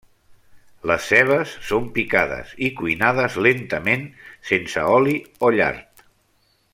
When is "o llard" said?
5.49-6.07